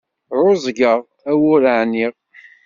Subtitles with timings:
[0.39, 0.99] Ɛuẓẓgeɣ,
[1.29, 2.13] ar wur ɛniɣ.